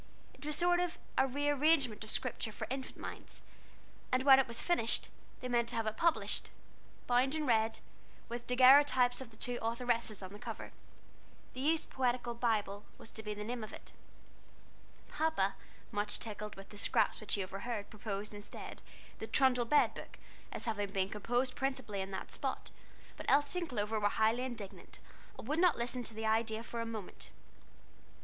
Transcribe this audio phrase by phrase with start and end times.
[0.33, 3.39] It was a sort of rearrangement of Scripture for infant minds;
[4.11, 5.09] and when it was finished,
[5.41, 6.49] they meant to have it published,
[7.05, 7.77] bound in red,
[8.27, 10.71] with daguerreotypes of the two authoresses on the cover.
[11.53, 13.91] "The Youth's Poetical Bible" was to be the name of it.
[15.07, 15.53] Papa,
[15.91, 18.81] much tickled with the scraps which he overheard, proposed, instead,
[19.19, 20.17] "The Trundle Bed Book,"
[20.51, 22.71] as having been composed principally in that spot,
[23.17, 24.97] but Elsie and Clover were highly indignant,
[25.37, 27.29] and would not listen to the idea for a moment.